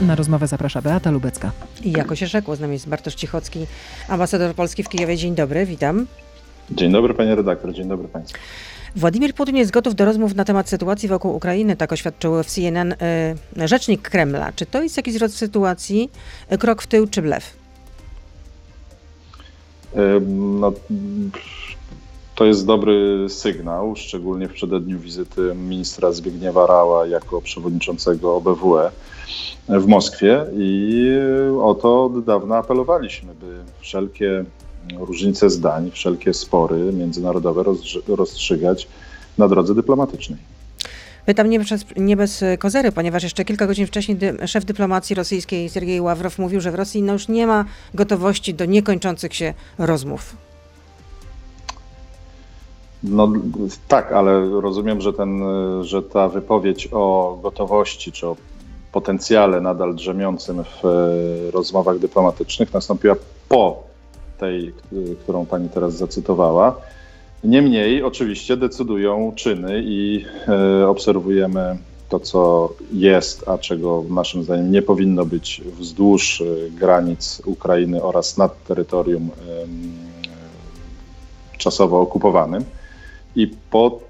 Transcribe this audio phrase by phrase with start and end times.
[0.00, 1.50] Na rozmowę zaprasza Beata Lubecka.
[1.82, 3.66] I jako się rzekło, z nami jest Bartosz Cichocki,
[4.08, 5.16] ambasador Polski w Kijowie.
[5.16, 6.06] Dzień dobry, witam.
[6.70, 8.38] Dzień dobry panie redaktor, dzień dobry państwu.
[8.96, 12.92] Władimir Putin jest gotów do rozmów na temat sytuacji wokół Ukrainy, tak oświadczył w CNN
[12.92, 14.52] y, rzecznik Kremla.
[14.52, 16.10] Czy to jest jakiś rodzaj sytuacji,
[16.52, 17.56] y, krok w tył czy blef?
[20.60, 20.72] No,
[22.34, 28.90] to jest dobry sygnał, szczególnie w przededniu wizyty ministra Zbigniewa Rała jako przewodniczącego OBWE
[29.68, 31.08] w Moskwie i
[31.62, 34.44] o to od dawna apelowaliśmy, by wszelkie
[34.98, 37.64] różnice zdań, wszelkie spory międzynarodowe
[38.08, 38.88] rozstrzygać
[39.38, 40.38] na drodze dyplomatycznej.
[41.26, 41.60] Pytam nie,
[41.96, 46.60] nie bez kozery, ponieważ jeszcze kilka godzin wcześniej dy, szef dyplomacji rosyjskiej Sergiej Ławrow mówił,
[46.60, 50.36] że w Rosji no już nie ma gotowości do niekończących się rozmów.
[53.04, 53.32] No
[53.88, 55.42] tak, ale rozumiem, że, ten,
[55.82, 58.36] że ta wypowiedź o gotowości czy o
[58.92, 63.14] potencjale nadal drzemiącym w rozmowach dyplomatycznych nastąpiła
[63.48, 63.82] po
[64.38, 64.72] tej,
[65.22, 66.76] którą pani teraz zacytowała.
[67.44, 74.82] Niemniej oczywiście decydują czyny i e, obserwujemy to, co jest, a czego naszym zdaniem nie
[74.82, 79.30] powinno być wzdłuż e, granic Ukrainy oraz nad terytorium
[81.58, 82.64] czasowo okupowanym.
[83.36, 84.00] I po,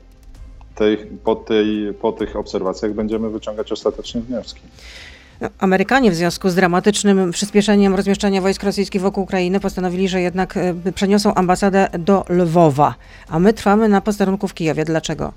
[0.75, 4.61] tej, po, tej, po tych obserwacjach będziemy wyciągać ostateczne wnioski.
[5.58, 10.75] Amerykanie w związku z dramatycznym przyspieszeniem rozmieszczania wojsk rosyjskich wokół Ukrainy postanowili, że jednak e,
[10.94, 12.94] przeniosą ambasadę do Lwowa,
[13.28, 14.84] a my trwamy na posterunku w Kijowie.
[14.84, 15.33] Dlaczego?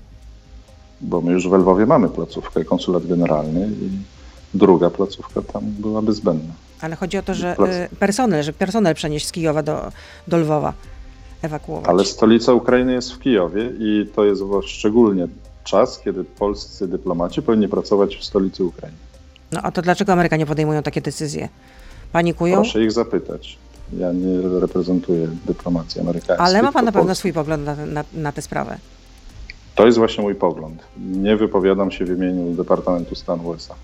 [1.00, 3.90] Bo my już w Lwowie mamy placówkę, konsulat generalny i
[4.54, 6.52] druga placówka tam byłaby zbędna.
[6.80, 9.92] Ale chodzi o to, że e, personel, że personel przenieść z Kijowa do,
[10.28, 10.72] do Lwowa,
[11.42, 11.88] ewakuować.
[11.88, 15.28] Ale stolica Ukrainy jest w Kijowie i to jest szczególnie
[15.64, 18.96] czas, kiedy polscy dyplomaci powinni pracować w stolicy Ukrainy.
[19.52, 21.48] No a to dlaczego Amerykanie podejmują takie decyzje?
[22.12, 22.54] Panikują?
[22.54, 23.58] Proszę ich zapytać.
[23.92, 26.46] Ja nie reprezentuję dyplomacji amerykańskiej.
[26.46, 28.78] Ale ma pan na pewno swój pogląd na, na, na tę sprawę.
[29.74, 30.82] To jest właśnie mój pogląd.
[30.98, 33.74] Nie wypowiadam się w imieniu Departamentu Stanu USA.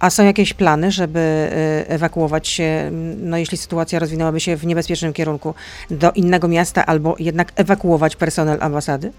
[0.00, 2.90] A są jakieś plany, żeby y, ewakuować się,
[3.22, 5.54] no jeśli sytuacja rozwinęłaby się w niebezpiecznym kierunku,
[5.90, 9.12] do innego miasta albo jednak ewakuować personel ambasady?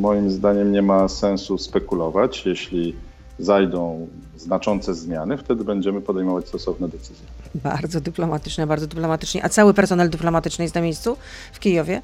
[0.00, 2.46] Moim zdaniem nie ma sensu spekulować.
[2.46, 2.94] Jeśli
[3.38, 7.26] zajdą znaczące zmiany, wtedy będziemy podejmować stosowne decyzje.
[7.54, 9.44] Bardzo dyplomatyczne, bardzo dyplomatycznie.
[9.44, 11.16] A cały personel dyplomatyczny jest na miejscu
[11.52, 12.02] w Kijowie?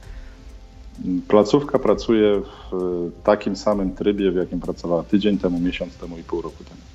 [1.28, 2.42] Placówka pracuje
[2.72, 6.91] w takim samym trybie, w jakim pracowała tydzień temu, miesiąc temu i pół roku temu.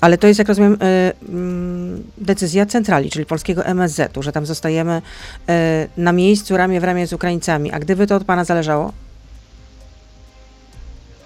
[0.00, 4.96] Ale to jest, jak rozumiem, y, mm, decyzja centrali, czyli polskiego MSZ-u, że tam zostajemy
[4.96, 5.52] y,
[5.96, 7.72] na miejscu ramię w ramię z Ukraińcami.
[7.72, 8.92] A gdyby to od pana zależało?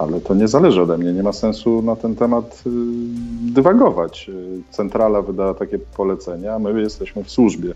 [0.01, 1.13] ale to nie zależy ode mnie.
[1.13, 2.71] Nie ma sensu na ten temat y,
[3.53, 4.31] dywagować.
[4.71, 7.71] Centrala wydała takie polecenia, a my jesteśmy w służbie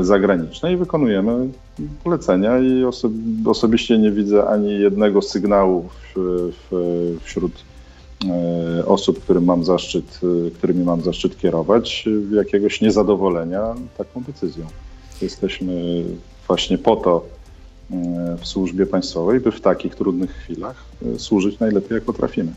[0.00, 1.48] y, zagranicznej i wykonujemy
[2.04, 3.08] polecenia i oso
[3.46, 5.88] osobiście nie widzę ani jednego sygnału
[7.20, 7.71] wśród y,
[8.86, 10.20] osób, którym mam zaszczyt,
[10.54, 14.66] którymi mam zaszczyt kierować, jakiegoś niezadowolenia taką decyzją.
[15.22, 16.04] Jesteśmy
[16.46, 17.24] właśnie po to,
[17.92, 20.84] E, w służbie państwowej, by w takich trudnych chwilach
[21.14, 22.52] e, służyć najlepiej, jak potrafimy.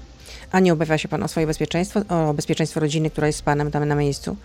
[0.52, 3.72] A nie obawia się Pan o swoje bezpieczeństwo, o bezpieczeństwo rodziny, która jest z Panem
[3.72, 4.36] tam na miejscu?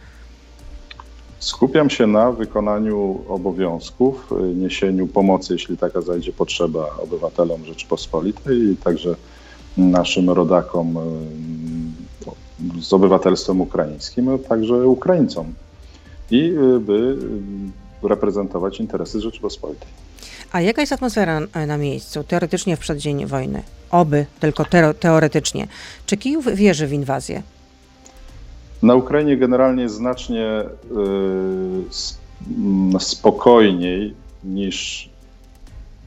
[1.38, 8.76] Skupiam się na wykonaniu obowiązków, e, niesieniu pomocy, jeśli taka zajdzie potrzeba obywatelom Rzeczypospolitej i
[8.76, 9.14] także
[9.80, 10.94] naszym rodakom
[12.80, 15.54] z obywatelstwem ukraińskim, a także Ukraińcom
[16.30, 17.16] i by
[18.02, 19.88] reprezentować interesy Rzeczypospolitej.
[20.52, 23.62] A jaka jest atmosfera na miejscu, teoretycznie w przeddzień wojny?
[23.90, 24.64] Oby, tylko
[25.00, 25.66] teoretycznie.
[26.06, 27.42] Czy Kijów wierzy w inwazję?
[28.82, 30.64] Na Ukrainie generalnie znacznie
[32.96, 34.14] y, spokojniej
[34.44, 35.08] niż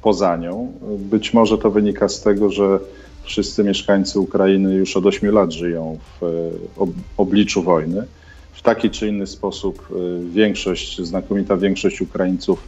[0.02, 0.72] poza nią.
[0.98, 2.80] Być może to wynika z tego, że
[3.24, 8.06] wszyscy mieszkańcy Ukrainy już od 8 lat żyją w ob obliczu wojny.
[8.54, 12.68] W taki czy inny sposób y, większość, znakomita większość Ukraińców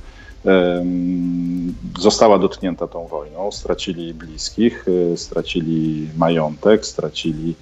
[1.99, 3.51] została dotknięta tą wojną.
[3.51, 7.55] Stracili bliskich, e, stracili majątek, stracili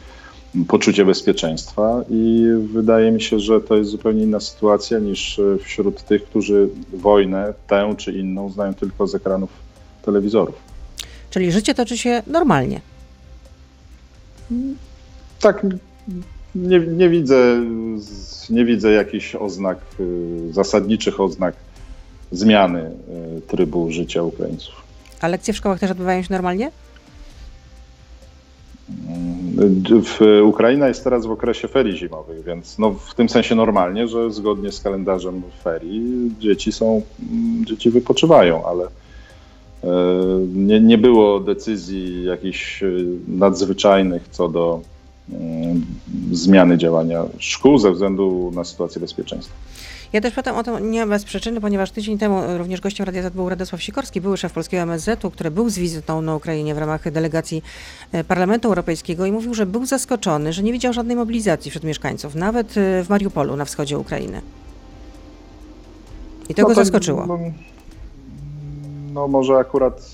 [0.67, 6.03] poczucie bezpieczeństwa i wydaje mi się, że to jest zupełnie inna sytuacja niż e, wśród
[6.03, 9.49] tych, którzy wojnę tę czy inną znają tylko z ekranów
[10.05, 10.72] telewizorów.
[11.33, 12.81] Czyli życie toczy się normalnie.
[15.39, 15.65] Tak,
[16.55, 17.65] nie, nie widzę,
[18.49, 21.55] nie widzę jakichś oznak, e, zasadniczych oznak
[22.31, 22.91] zmiany e,
[23.41, 24.75] trybu życia Ukraińców.
[25.21, 26.71] A lekcje w szkołach też odbywają się normalnie?
[29.07, 29.83] Mm,
[30.43, 34.71] Ukraina jest teraz w okresie ferii zimowych, więc no w tym sensie normalnie, że zgodnie
[34.71, 37.01] z kalendarzem ferii dzieci są,
[37.65, 38.87] dzieci wypoczywają, ale
[40.55, 42.87] nie, nie było decyzji jakichś e,
[43.27, 44.81] nadzwyczajnych co do
[45.31, 45.85] mm,
[46.31, 49.53] zmiany działania szkół ze względu na sytuację bezpieczeństwa.
[50.13, 53.33] Ja też pytam o to nie bez przyczyny, ponieważ tydzień temu również gościem Radia Z
[53.33, 57.11] był Radosław Sikorski, były szef polskiego MSZ-u, który był z wizytą na Ukrainie w ramach
[57.11, 57.63] delegacji
[58.11, 62.35] e, Parlamentu Europejskiego i mówił, że był zaskoczony, że nie widział żadnej mobilizacji wśród mieszkańców,
[62.35, 64.41] nawet e, w Mariupolu na wschodzie Ukrainy.
[66.49, 67.39] I to no go to, zaskoczyło.
[69.13, 70.11] No, może akurat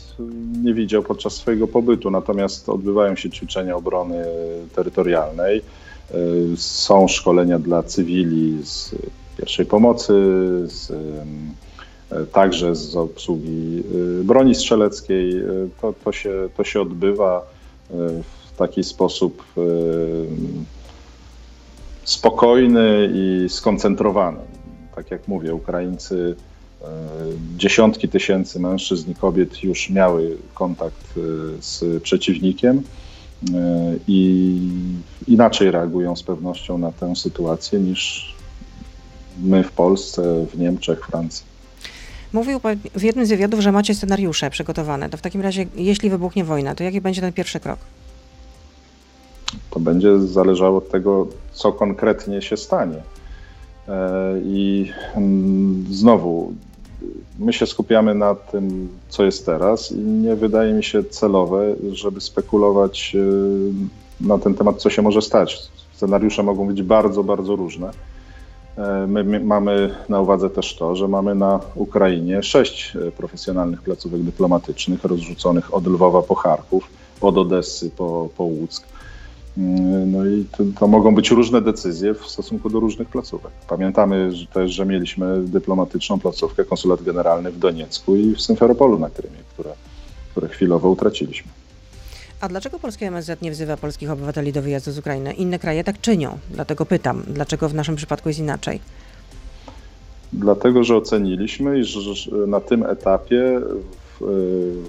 [0.64, 4.26] nie widział podczas swojego pobytu, natomiast odbywają się ćwiczenia obrony
[4.76, 5.58] terytorialnej.
[5.58, 6.16] E,
[6.58, 8.96] są szkolenia dla cywili z
[9.38, 10.14] pierwszej pomocy,
[10.66, 10.92] z,
[12.32, 13.84] także z obsługi
[14.20, 15.34] y, broni strzeleckiej.
[15.82, 17.42] To, to, się, to się odbywa
[18.50, 19.44] w taki sposób
[22.04, 24.40] spokojny i skoncentrowany.
[24.96, 26.36] Tak jak mówię, Ukraińcy,
[27.58, 31.14] dziesiątki tysięcy mężczyzn i kobiet już miały kontakt
[31.60, 32.84] z przeciwnikiem
[34.08, 34.58] i
[35.28, 38.34] inaczej reagują z pewnością na tę sytuację niż
[39.42, 41.46] my w Polsce, w Niemczech, Francji.
[42.34, 45.10] Mówił pan w jednym z wywiadów, że macie scenariusze przygotowane.
[45.10, 47.80] To w takim razie, jeśli wybuchnie wojna, to jaki będzie ten pierwszy krok?
[49.72, 53.02] To będzie zależało od tego, co konkretnie się stanie.
[53.88, 56.54] E, I mm, znowu,
[57.40, 62.22] my się skupiamy na tym, co jest teraz, i nie wydaje mi się celowe, żeby
[62.22, 65.60] spekulować e, na ten temat, co się może stać.
[65.94, 67.92] Scenariusze mogą być bardzo, bardzo różne.
[68.78, 74.22] E, my mamy na uwadze też to, że mamy na Ukrainie sześć e, profesjonalnych placówek
[74.22, 76.90] dyplomatycznych rozrzuconych od Lwowa po Charków,
[77.22, 78.99] od Odessy po, po Łuck.
[79.58, 83.52] Mm, no i to, to, mogą być różne decyzje w stosunku do różnych placówek.
[83.68, 89.10] Pamiętamy że też, że mieliśmy dyplomatyczną placówkę, konsulat generalny w Doniecku i w Symferopolu na
[89.10, 89.74] Krymie, które,
[90.32, 91.52] które chwilowo utraciliśmy.
[92.42, 95.34] A dlaczego polskie MSZ nie wzywa polskich obywateli do wyjazdu z Ukrainy?
[95.34, 96.38] Inne kraje tak czynią.
[96.52, 98.80] Dlatego pytam, dlaczego w naszym przypadku jest inaczej?
[100.34, 103.62] Dlatego, że oceniliśmy, że na tym etapie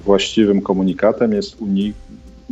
[0.04, 1.94] właściwym komunikatem jest unik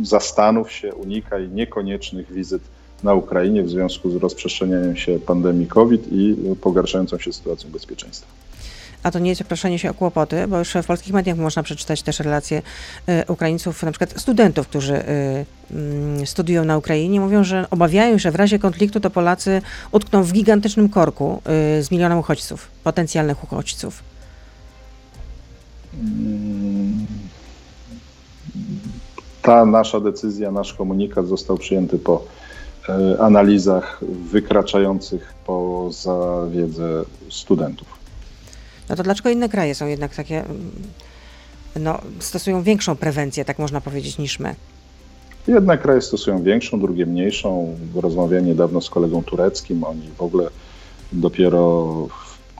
[0.03, 2.61] zastanów się, unikaj niekoniecznych wizyt
[3.03, 8.27] na Ukrainie w związku z rozprzestrzenianiem się pandemii COVID i pogarszającą się sytuacją bezpieczeństwa.
[9.03, 12.01] A to nie jest proszenie się o kłopoty, bo już w polskich mediach można przeczytać
[12.01, 12.61] też relacje
[13.09, 15.01] y, Ukraińców, na przykład studentów, którzy y,
[16.21, 19.61] y, studiują na Ukrainie, mówią, że obawiają się, że w razie konfliktu to Polacy
[19.91, 21.41] utkną w gigantycznym korku
[21.79, 24.03] y, z milionem uchodźców, potencjalnych uchodźców.
[29.49, 32.23] Ta nasza decyzja, nasz komunikat został przyjęty po
[32.89, 33.99] y, analizach
[34.31, 37.87] wykraczających poza wiedzę studentów.
[38.89, 40.71] No to dlaczego inne kraje są jednak takie, mm,
[41.79, 44.55] no, stosują większą prewencję, tak można powiedzieć, niż my?
[45.47, 47.77] Jedne kraje stosują większą, drugie mniejszą.
[47.95, 50.49] Rozmawiałem niedawno z kolegą tureckim, oni w ogóle
[51.11, 51.87] dopiero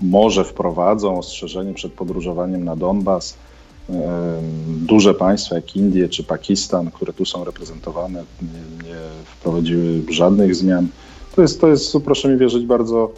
[0.01, 3.37] może wprowadzą ostrzeżenie przed podróżowaniem na Donbas.
[4.67, 8.95] Duże państwa jak Indie czy Pakistan, które tu są reprezentowane, nie, nie
[9.25, 10.87] wprowadziły żadnych zmian.
[11.35, 13.11] To jest, to jest, proszę mi wierzyć, bardzo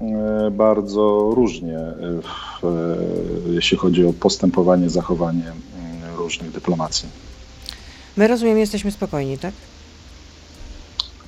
[0.00, 2.96] E, bardzo różnie, e, w, e,
[3.52, 5.52] jeśli chodzi o postępowanie, zachowanie
[6.16, 7.08] różnych dyplomacji.
[8.16, 9.54] My rozumiem, jesteśmy spokojni, tak?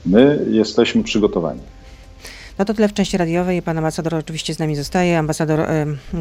[0.07, 1.61] My jesteśmy przygotowani.
[2.59, 3.63] No to tyle w części radiowej.
[3.63, 5.19] Pan ambasador oczywiście z nami zostaje.
[5.19, 5.67] Ambasador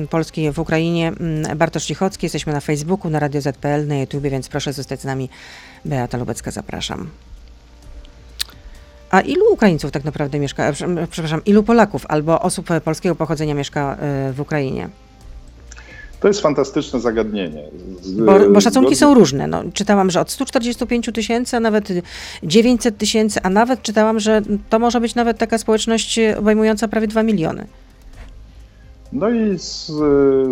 [0.10, 1.12] Polski w Ukrainie
[1.52, 2.26] y, Bartosz Cichocki.
[2.26, 5.30] Jesteśmy na Facebooku, na Radio ZPL, na YouTube, więc proszę zostać z nami.
[5.86, 7.10] Beata Lubecka, zapraszam.
[9.10, 10.74] A ilu Ukraińców tak naprawdę mieszka, e,
[11.10, 14.90] przepraszam, ilu Polaków albo osób polskiego pochodzenia mieszka e, w Ukrainie?
[16.22, 17.64] To jest fantastyczne zagadnienie.
[18.26, 19.48] Bo, bo szacunki są różne.
[19.48, 21.90] No, czytałam, że od 145 tysięcy, a nawet
[22.44, 27.24] 900 tysięcy, a nawet czytałam, że to może być nawet taka społeczność obejmująca prawie 2
[27.24, 27.66] miliony.
[29.14, 29.92] No i z,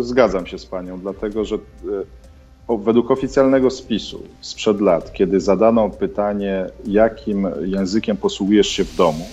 [0.00, 6.66] zgadzam się z panią, dlatego że e, według oficjalnego spisu sprzed lat, kiedy zadano pytanie,
[6.86, 9.26] jakim językiem posługujesz się w domu,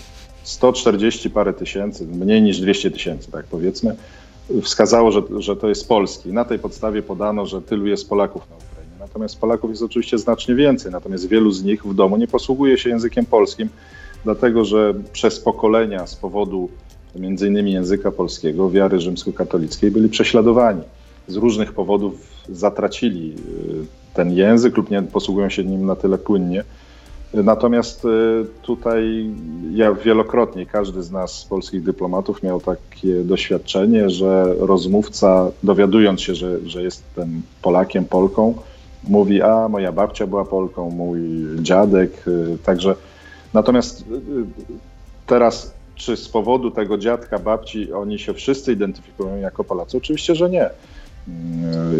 [0.44, 3.96] 140 parę tysięcy, mniej niż 200 tysięcy, tak powiedzmy,
[4.62, 6.34] wskazało, że, że to jest polski.
[6.34, 8.96] Na tej podstawie podano, że tylu jest Polaków na Ukrainie.
[9.00, 12.89] Natomiast Polaków jest oczywiście znacznie więcej, natomiast wielu z nich w domu nie posługuje się
[12.89, 13.70] językiem polskim,
[14.24, 16.70] dlatego że przez pokolenia z powodu
[17.16, 20.82] między innymi języka polskiego, wiary rzymskokatolickiej byli prześladowani
[21.27, 22.13] z różnych powodów
[22.50, 23.36] zatracili
[23.82, 26.63] y, ten język lub nie posługują się nim na tyle płynnie,
[27.44, 28.08] Natomiast y,
[28.62, 29.29] tutaj
[29.74, 36.60] ja wielokrotnie, każdy z nas, polskich dyplomatów, miał takie doświadczenie, że rozmówca, dowiadując się, że,
[36.65, 38.53] że jestem Polakiem, Polką,
[39.03, 41.20] mówi: A, moja babcia była Polką, mój
[41.62, 42.27] dziadek.
[42.27, 42.96] y, Także
[43.53, 44.03] natomiast y,
[45.27, 49.98] teraz, czy z powodu tego dziadka, babci, oni się wszyscy identyfikują jako Polacy?
[49.98, 50.70] Oczywiście, że nie.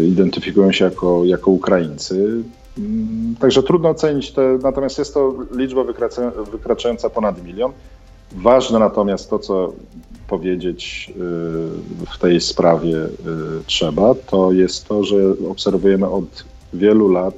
[0.08, 2.42] Identyfikują się jako, jako Ukraińcy.
[2.78, 5.84] Mm, Także trudno ocenić te, natomiast jest to liczba
[6.52, 7.72] wykraczająca ponad milion.
[8.32, 9.72] Ważne natomiast to, co
[10.28, 11.14] powiedzieć y,
[12.14, 13.10] w tej sprawie y,
[13.66, 15.16] trzeba, to jest to, że
[15.50, 17.34] obserwujemy od wielu lat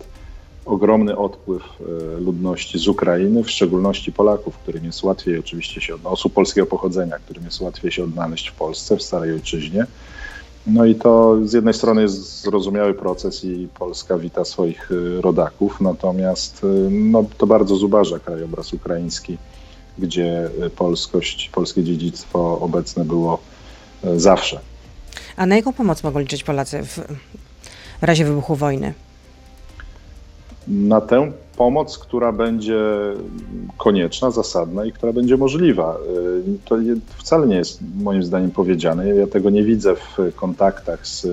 [0.66, 6.32] ogromny odpływ y, ludności z Ukrainy, w szczególności Polaków, którym jest łatwiej oczywiście się, osób
[6.32, 9.86] polskiego pochodzenia, którym jest łatwiej się odnaleźć w Polsce, w starej ojczyźnie.
[10.66, 15.80] No i to z jednej strony jest zrozumiały proces i Polska wita swoich y, rodaków,
[15.80, 19.38] natomiast y, no, to bardzo zubaża krajobraz ukraiński,
[19.98, 23.38] gdzie y, polskość, polskie dziedzictwo obecne było
[24.16, 24.60] zawsze.
[25.36, 27.00] A na jaką pomoc mogą liczyć Polacy w
[28.02, 28.94] razie wybuchu wojny?
[30.68, 32.80] Na tę pomoc, która będzie
[33.76, 35.96] konieczna, zasadna i która będzie możliwa.
[36.46, 36.76] Y, To
[37.16, 39.08] wcale nie jest moim zdaniem powiedziane.
[39.08, 41.26] Ja tego nie widzę w kontaktach z,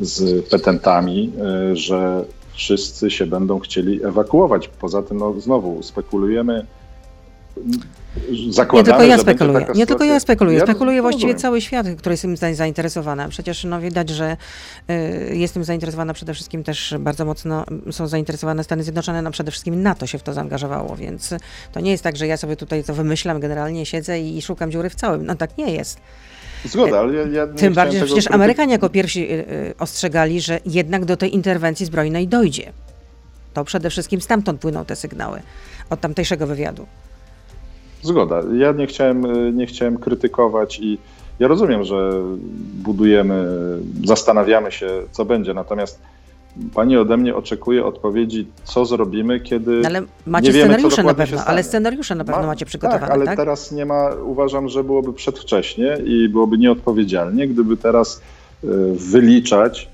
[0.00, 1.32] z petentami,
[1.72, 4.68] y, że wszyscy się będą chcieli ewakuować.
[4.68, 6.66] Poza tym, no, znowu spekulujemy.
[8.30, 9.66] Nie Zakładamy, tylko ja spekuluję.
[9.74, 10.58] Nie tylko ja spekuluję.
[10.58, 11.42] Ja Spekuluje właściwie rozumiem.
[11.42, 13.28] cały świat, który jest tym zainteresowany.
[13.28, 14.36] Przecież no, widać, że
[14.90, 19.50] y, jestem zainteresowana przede wszystkim też bardzo mocno mm, są zainteresowane Stany Zjednoczone, no przede
[19.50, 21.34] wszystkim NATO się w to zaangażowało, więc
[21.72, 24.90] to nie jest tak, że ja sobie tutaj to wymyślam, generalnie siedzę i szukam dziury
[24.90, 25.26] w całym.
[25.26, 26.00] No tak nie jest.
[26.64, 30.40] Zgoda, ale ja, ja nie Tym bardziej, że przecież Amerykanie jako pierwsi y, y, ostrzegali,
[30.40, 32.72] że jednak do tej interwencji zbrojnej dojdzie.
[33.54, 35.42] To przede wszystkim stamtąd płyną te sygnały,
[35.90, 36.86] od tamtejszego wywiadu.
[38.02, 38.42] Zgoda.
[38.54, 40.98] Ja nie chciałem, y, nie chciałem krytykować i
[41.38, 42.12] ja rozumiem, że
[42.74, 43.46] budujemy,
[44.04, 46.00] zastanawiamy się, co będzie, natomiast
[46.74, 49.80] pani ode mnie oczekuje odpowiedzi, co zrobimy, kiedy.
[49.80, 52.66] No, ale macie nie wiemy, co scenariusze na pewno, ale scenariusze na pewno Ma- macie
[52.66, 53.10] przygotowane, tak?
[53.10, 53.26] tak?
[53.26, 58.20] ale teraz nie ma, uważam, że byłoby przedwcześnie i byłoby nieodpowiedzialnie, gdyby teraz
[58.64, 59.88] y, wyliczać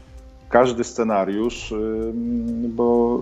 [0.48, 2.12] każdy scenariusz, y,
[2.68, 3.20] bo,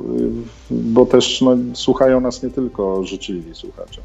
[0.70, 4.00] bo też no, słuchają nas nie tylko życzliwi słuchacze.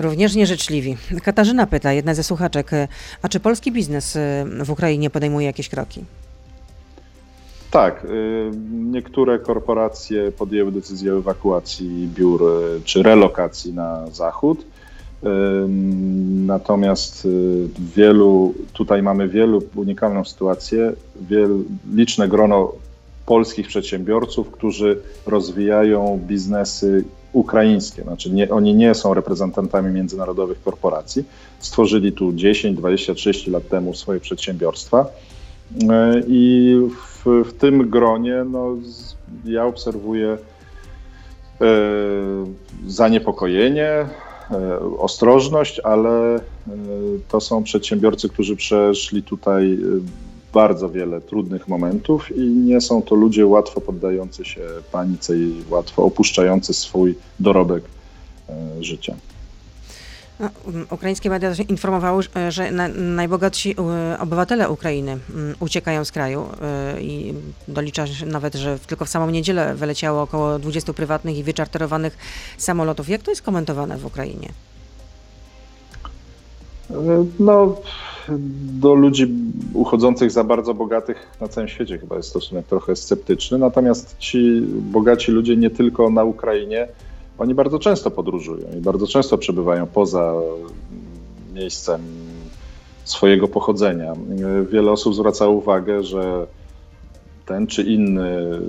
[0.00, 0.96] Również nieżyczliwi.
[1.22, 2.88] Katarzyna pyta, jedna ze słuchaczek, y,
[3.22, 6.04] a czy polski biznes y, w Ukrainie podejmuje jakieś kroki?
[7.70, 8.50] Tak, y,
[8.92, 12.42] niektóre korporacje podjęły decyzję o ewakuacji biur
[12.84, 14.64] czy relokacji na zachód.
[16.46, 17.28] Natomiast
[17.96, 21.62] wielu, tutaj mamy wielu unikalną sytuację, wiel,
[21.94, 22.72] liczne grono
[23.26, 28.02] polskich przedsiębiorców, którzy rozwijają biznesy ukraińskie.
[28.02, 31.24] Znaczy nie, oni nie są reprezentantami międzynarodowych korporacji.
[31.58, 35.06] Stworzyli tu 10, 20, 30 lat temu swoje przedsiębiorstwa.
[35.90, 36.74] E, I
[37.24, 38.76] w, w tym gronie no,
[39.44, 41.66] ja obserwuję e,
[42.86, 44.08] zaniepokojenie, e,
[44.98, 46.40] ostrożność, ale e,
[47.28, 49.78] to są przedsiębiorcy, którzy przeszli tutaj
[50.52, 54.60] bardzo wiele trudnych momentów i nie są to ludzie łatwo poddający się
[54.92, 57.84] panice i łatwo opuszczający swój dorobek
[58.48, 59.14] e, życia.
[60.40, 60.48] No,
[60.90, 63.70] ukraińskie media informowały, że- że na, najbogatsi
[64.14, 66.46] y, obywatele Ukrainy mm, uciekają z kraju
[66.96, 67.34] y, i
[67.68, 72.16] dolicza się nawet, że tylko w samą niedzielę wyleciało około 20 prywatnych i wyczarterowanych
[72.58, 73.08] samolotów.
[73.08, 74.48] Jak to jest komentowane w Ukrainie?
[77.38, 77.76] No,
[78.80, 79.28] do ludzi
[79.74, 83.58] uchodzących za bardzo bogatych na całym świecie chyba jest stosunek trochę sceptyczny.
[83.58, 84.60] Natomiast ci
[84.92, 86.88] bogaci ludzie nie tylko na Ukrainie,
[87.38, 90.34] oni bardzo często podróżują i bardzo często przebywają poza
[91.54, 92.00] miejscem
[93.04, 94.12] swojego pochodzenia.
[94.72, 96.46] Wiele osób zwraca uwagę, że
[97.46, 98.60] ten czy inny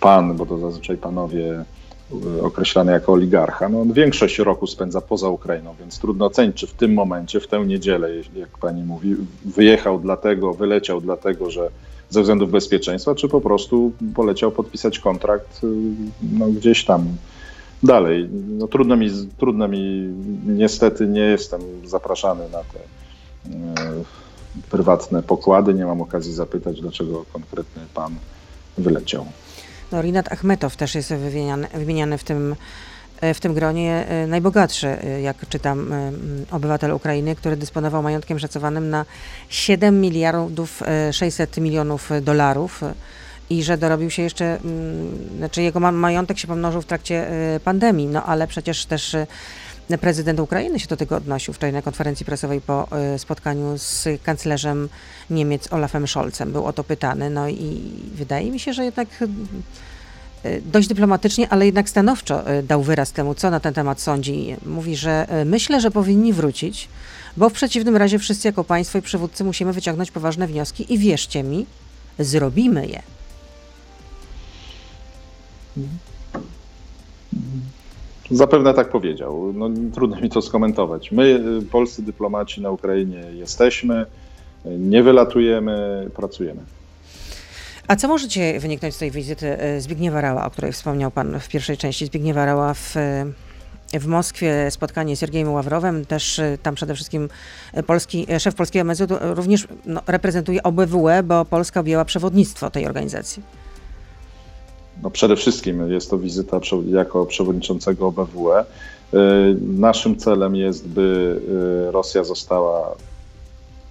[0.00, 1.64] pan, bo to zazwyczaj panowie
[2.42, 6.72] określany jako oligarcha, no on większość roku spędza poza Ukrainą, więc trudno ocenić, czy w
[6.72, 11.70] tym momencie, w tę niedzielę, jak pani mówi, wyjechał dlatego, wyleciał dlatego, że
[12.10, 15.66] ze względów bezpieczeństwa, czy po prostu poleciał podpisać kontrakt y,
[16.38, 17.06] no, gdzieś tam
[17.82, 18.28] dalej.
[18.58, 20.08] No, trudno, mi, trudno mi,
[20.46, 24.04] niestety nie jestem zapraszany na te y,
[24.70, 28.14] prywatne pokłady, nie mam okazji zapytać, dlaczego konkretny pan
[28.78, 29.26] wyleciał.
[29.92, 32.56] No, Rinat Achmetow też jest wymieniany, wymieniany w tym,
[33.20, 35.90] e, w tym gronie e, najbogatszy, e, jak czytam,
[36.50, 39.04] obywatel Ukrainy, który dysponował majątkiem szacowanym na
[39.48, 42.80] 7 miliardów e, 600 milionów dolarów.
[43.50, 44.58] i że dorobił się jeszcze,
[45.36, 47.26] znaczy jego majątek się pomnożył w trakcie
[47.64, 49.16] pandemii, no ale przecież też
[50.00, 52.88] prezydent Ukrainy się do tego odnosił wczoraj na konferencji prasowej po
[53.18, 54.88] spotkaniu z kanclerzem
[55.30, 56.52] Niemiec Olafem Scholzem.
[56.52, 57.80] Był o to pytany, no i
[58.14, 59.08] wydaje mi się, że jednak
[60.64, 64.56] dość dyplomatycznie, ale jednak stanowczo dał wyraz temu, co na ten temat sądzi.
[64.66, 66.88] Mówi, że myślę, że powinni wrócić,
[67.36, 71.42] bo w przeciwnym razie wszyscy jako państwo i przywódcy musimy wyciągnąć poważne wnioski i wierzcie
[71.42, 71.66] mi,
[72.18, 73.02] zrobimy je.
[78.30, 79.52] Zapewne tak powiedział.
[79.54, 81.12] No, trudno mi to skomentować.
[81.12, 81.40] My,
[81.70, 84.06] polscy dyplomaci na Ukrainie, jesteśmy,
[84.64, 86.60] nie wylatujemy, pracujemy.
[87.88, 91.76] A co możecie wyniknąć z tej wizyty Zbigniewa Rała, o której wspomniał Pan w pierwszej
[91.76, 92.06] części?
[92.06, 92.94] Zbigniewa Rała w
[93.92, 97.28] w Moskwie spotkanie z Siergiejem Ławrowem, też y, tam przede wszystkim
[97.78, 102.86] y, polski, y, szef polskiego MSZ również no, reprezentuje OBWE, bo Polska objęła przewodnictwo tej
[102.86, 103.42] organizacji.
[105.02, 108.64] No przede wszystkim jest to wizyta jako przewodniczącego OBWE.
[109.60, 111.40] Naszym celem jest, by
[111.90, 112.94] Rosja została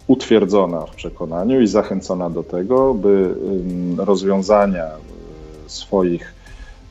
[0.08, 3.36] utwierdzona w przekonaniu i zachęcona do tego, by
[3.98, 4.86] rozwiązania
[5.68, 6.36] swoich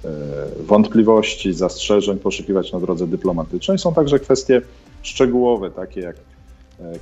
[0.04, 3.78] E, wątpliwości, zastrzeżeń poszukiwać na drodze dyplomatycznej.
[3.78, 4.62] Są także kwestie
[5.02, 6.33] szczegółowe, takie jak e,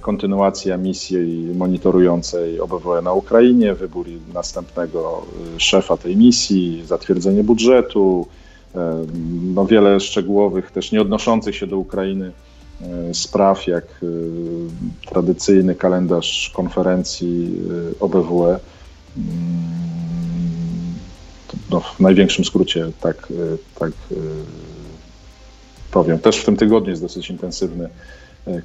[0.00, 5.22] kontynuacja misji monitorującej OBWE na Ukrainie, wybór następnego
[5.56, 8.26] e, szefa tej misji, zatwierdzenie budżetu,
[9.54, 12.32] no wiele szczegółowych, też nie odnoszących się do Ukrainy
[13.12, 13.84] spraw, jak
[15.06, 17.60] tradycyjny kalendarz konferencji
[18.00, 18.60] OBWE
[21.70, 24.14] no, w największym skrócie tak, e, tak e,
[25.90, 26.18] powiem.
[26.18, 27.90] Też w tym tygodniu jest dosyć intensywny e,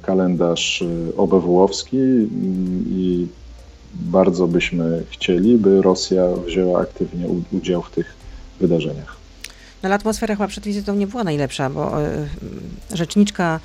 [0.02, 0.84] kalendarz
[1.16, 3.26] OBWowski mm, i
[3.94, 8.14] bardzo byśmy chcieli, by Rosja wzięła aktywnie udział w tych
[8.60, 9.16] wydarzeniach.
[9.82, 11.92] No atmosfera chyba przed wizytą nie była najlepsza, bo
[12.92, 13.60] rzeczniczka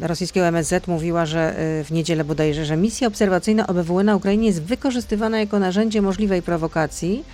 [0.00, 1.54] rosyjskiego MSZ mówiła, że
[1.84, 7.24] w niedzielę bodajże, że misja obserwacyjna OBWE na Ukrainie jest wykorzystywana jako narzędzie możliwej prowokacji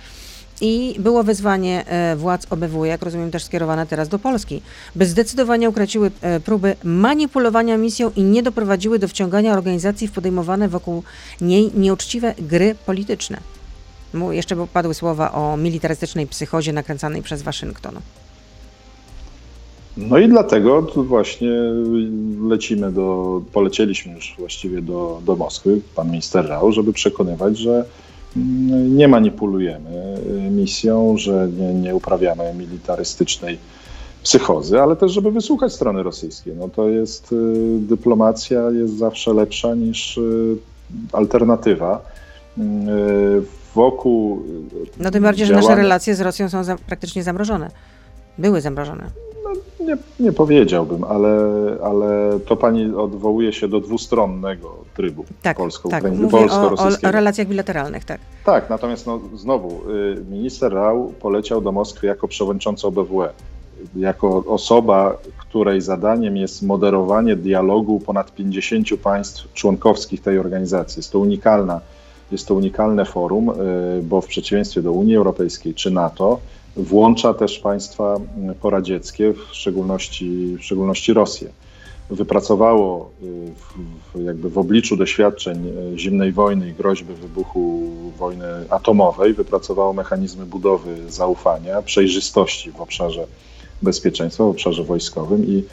[0.61, 4.61] i było wezwanie e, władz OBW, jak rozumiem też skierowane teraz do Polski,
[4.95, 10.69] by zdecydowanie ukraciły e, próby manipulowania misją i nie doprowadziły do wciągania organizacji w podejmowane
[10.69, 11.03] wokół
[11.41, 13.37] niej nieuczciwe gry polityczne.
[14.31, 17.99] Jeszcze padły słowa o militarystycznej psychozie nakręcanej przez Waszyngton.
[19.97, 21.51] No i dlatego właśnie
[22.47, 27.85] lecimy do, polecieliśmy już właściwie do, do Moskwy, pan minister Rao, żeby przekonywać, że
[28.35, 30.17] nie manipulujemy
[30.51, 33.57] misją, że nie, nie uprawiamy militarystycznej
[34.23, 36.55] psychozy, ale też, żeby wysłuchać strony rosyjskiej.
[36.55, 37.35] No to jest y,
[37.79, 40.55] dyplomacja jest zawsze lepsza niż y,
[41.11, 42.13] alternatywa.
[43.75, 44.43] Wokół.
[44.99, 45.63] No tym bardziej, działania...
[45.63, 47.71] że nasze relacje z Rosją są za, praktycznie zamrożone.
[48.37, 49.22] Były zamrożone
[49.79, 51.37] nie, nie powiedziałbym, ale,
[51.83, 56.75] ale to pani odwołuje się do dwustronnego trybu tak, polsko tak, polsko
[57.05, 58.19] o, o, relacjach bilateralnych, tak.
[58.45, 63.29] Tak, natomiast no, znowu, y, minister Rał poleciał do Moskwy jako przewodniczący OBWE,
[63.95, 70.99] jako osoba, której zadaniem jest moderowanie dialogu ponad 50 państw członkowskich tej organizacji.
[70.99, 71.81] Jest to unikalna,
[72.31, 73.53] jest to unikalne forum, y,
[74.03, 76.39] bo w przeciwieństwie do Unii Europejskiej czy NATO,
[76.75, 78.15] włącza też państwa
[78.61, 81.49] poradzieckie, w szczególności, w szczególności Rosję.
[82.09, 83.51] Wypracowało y,
[84.13, 90.45] w, jakby w obliczu doświadczeń y, zimnej wojny i groźby wybuchu wojny atomowej, wypracowało mechanizmy
[90.45, 93.27] budowy zaufania, przejrzystości w obszarze
[93.81, 95.63] bezpieczeństwa, w obszarze wojskowym i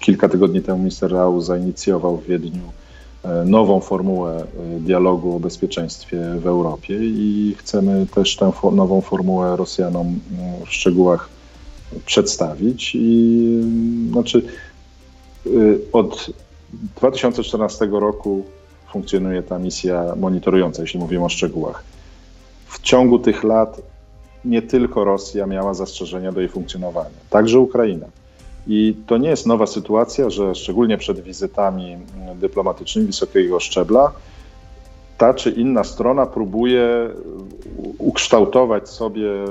[0.00, 2.85] kilka tygodni temu minister Rau zainicjował w Wiedniu E,
[3.44, 10.06] nową formułę e, dialogu o bezpieczeństwie w Europie i chcemy też tę nową formułę Rosjanom
[10.06, 11.28] e, w szczegółach
[12.06, 12.92] przedstawić.
[12.94, 13.60] I
[14.10, 14.42] znaczy
[15.92, 16.30] od
[16.96, 18.44] 2014 roku
[18.92, 21.84] funkcjonuje ta misja monitorująca, jeśli mówimy o szczegółach.
[22.66, 23.80] W ciągu tych lat
[24.44, 28.06] nie tylko Rosja miała zastrzeżenia do jej funkcjonowania, także Ukraina.
[28.68, 31.96] I to nie jest nowa sytuacja, że szczególnie przed wizytami
[32.40, 34.12] dyplomatycznymi wysokiego szczebla
[35.18, 37.10] ta czy inna strona próbuje
[37.98, 39.46] ukształtować sobie e,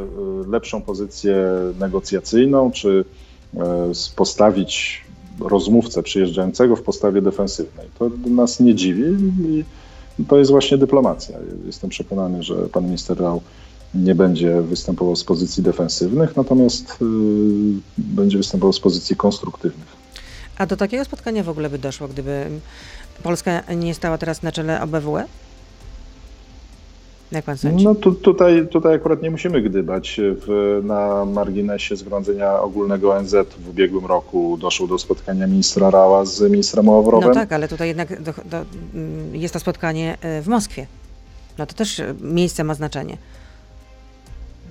[0.47, 1.35] lepszą pozycję
[1.79, 3.05] negocjacyjną, czy
[4.15, 5.05] postawić
[5.39, 7.87] rozmówcę przyjeżdżającego w postawie defensywnej.
[7.99, 9.03] To nas nie dziwi
[10.19, 11.37] i to jest właśnie dyplomacja.
[11.65, 13.41] Jestem przekonany, że pan minister Rał
[13.95, 17.05] nie będzie występował z pozycji defensywnych, natomiast y,
[17.97, 19.87] będzie występował z pozycji konstruktywnych.
[20.57, 22.45] A do takiego spotkania w ogóle by doszło, gdyby
[23.23, 25.25] Polska nie stała teraz na czele OBWE?
[27.31, 27.85] Jak pan sądzi?
[27.85, 30.19] No tu, tutaj, tutaj akurat nie musimy gdybać.
[30.21, 36.41] W, na marginesie Zgromadzenia Ogólnego ONZ w ubiegłym roku doszło do spotkania ministra Rała z
[36.41, 37.29] ministrem Ławrowem.
[37.29, 40.87] No tak, ale tutaj jednak do, do, mm, jest to spotkanie e, w Moskwie.
[41.57, 43.17] No to też e, miejsce ma znaczenie.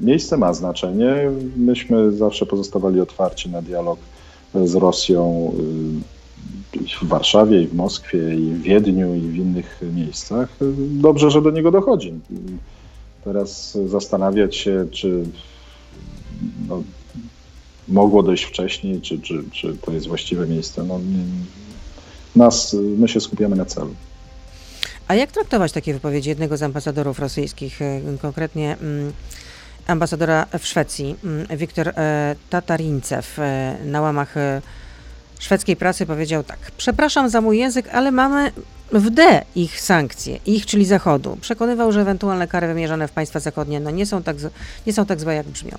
[0.01, 1.15] Miejsce ma znaczenie.
[1.57, 3.99] Myśmy zawsze pozostawali otwarci na dialog
[4.55, 5.53] z Rosją
[6.75, 10.49] y, w Warszawie, i w Moskwie, i w Wiedniu, i w innych miejscach.
[10.91, 12.13] Dobrze, że do niego dochodzi.
[13.25, 15.25] Teraz zastanawiać się, czy
[16.69, 16.83] no,
[17.89, 20.85] mogło dojść wcześniej, czy, czy, czy to jest właściwe miejsce.
[20.85, 21.01] No,
[22.37, 23.95] nas, my się skupiamy na celu.
[25.09, 29.13] A jak traktować takie wypowiedzi jednego z ambasadorów rosyjskich, e, konkretnie mm,
[29.87, 34.63] ambasadora w Szwecji, mm, Wiktor e, Tatarincew, e, na łamach e,
[35.39, 38.53] szwedzkiej prasy powiedział tak: Przepraszam za mój język, ale mamy
[38.93, 41.37] w D ich sankcje, ich, czyli Zachodu.
[41.41, 44.37] Przekonywał, że ewentualne kary wymierzone w państwa zachodnie no, nie, są tak,
[44.87, 45.79] nie są tak złe, jak brzmią.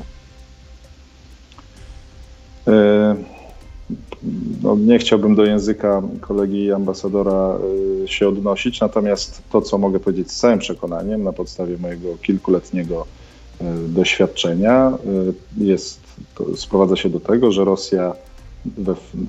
[4.64, 7.58] No, nie chciałbym do języka kolegi ambasadora
[8.06, 13.06] się odnosić, natomiast to, co mogę powiedzieć z całym przekonaniem na podstawie mojego kilkuletniego
[13.88, 14.98] doświadczenia,
[15.60, 16.00] e, jest,
[16.56, 18.14] sprowadza się do tego, że Rosja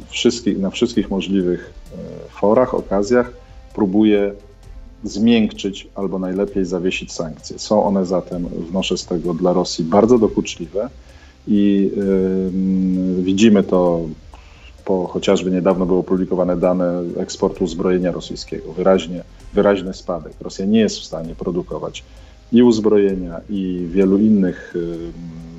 [0.09, 3.33] wszystkich, na wszystkich możliwych e, forach, okazjach
[3.75, 4.33] próbuje
[5.05, 7.59] zmiękczyć albo najlepiej zawiesić sankcje.
[7.59, 10.89] Są one zatem, wnoszę z tego dla Rosji, bardzo dokuczliwe
[11.49, 11.91] i
[13.19, 14.01] y, widzimy to
[14.85, 18.73] po chociażby niedawno były opublikowane dane eksportu uzbrojenia rosyjskiego.
[18.73, 20.33] Wyraźnie, wyraźny spadek.
[20.41, 22.05] Rosja nie jest w stanie produkować
[22.53, 24.99] i uzbrojenia, i wielu innych y,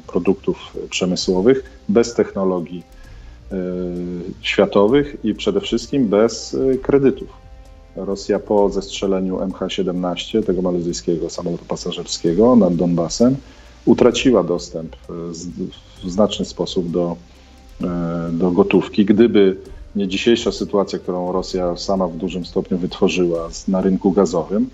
[0.07, 0.57] produktów
[0.89, 2.83] przemysłowych bez technologii
[3.51, 3.55] y,
[4.41, 7.29] światowych i przede wszystkim bez y, kredytów.
[7.95, 13.35] Rosja po zestrzeleniu MH17, tego malezyjskiego samolotu pasażerskiego nad Donbasem,
[13.85, 14.95] utraciła dostęp
[16.03, 17.15] w znaczny sposób do,
[18.31, 19.05] do gotówki.
[19.05, 19.57] Gdyby
[19.95, 24.69] nie dzisiejsza sytuacja, którą Rosja sama w dużym stopniu wytworzyła na rynku gazowym,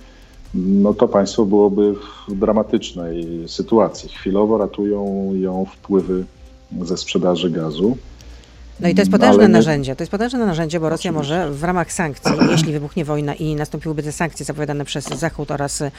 [0.54, 1.94] no to państwo byłoby
[2.28, 4.10] w dramatycznej sytuacji.
[4.10, 6.26] Chwilowo ratują ją wpływy
[6.82, 7.98] ze sprzedaży gazu.
[8.80, 9.96] No i to jest potężne nie- narzędzie.
[9.96, 14.04] To jest potężne narzędzie, bo Rosja może w ramach sankcji, jeśli wybuchnie wojna i nastąpiłyby
[14.04, 15.92] te sankcje zapowiadane przez Zachód oraz y,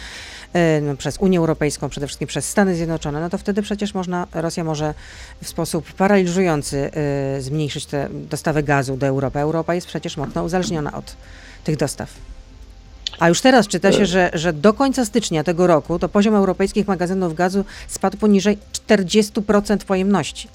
[0.82, 4.64] no, przez Unię Europejską, przede wszystkim przez Stany Zjednoczone, no to wtedy przecież można, Rosja
[4.64, 4.94] może
[5.42, 6.90] w sposób paraliżujący
[7.38, 9.38] y, zmniejszyć te dostawy gazu do Europy.
[9.38, 11.16] Europa jest przecież mocno uzależniona od
[11.64, 12.34] tych dostaw.
[13.18, 16.88] A już teraz czyta się, że, że do końca stycznia tego roku to poziom europejskich
[16.88, 20.48] magazynów gazu spadł poniżej 40% pojemności.